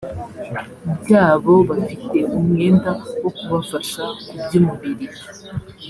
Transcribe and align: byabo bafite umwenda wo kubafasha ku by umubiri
byabo 1.01 1.53
bafite 1.69 2.17
umwenda 2.37 2.91
wo 3.21 3.29
kubafasha 3.37 4.03
ku 4.27 4.35
by 4.43 4.53
umubiri 4.59 5.05